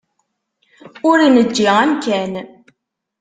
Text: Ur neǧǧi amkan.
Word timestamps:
Ur 1.09 1.17
neǧǧi 1.35 1.67
amkan. 1.83 2.33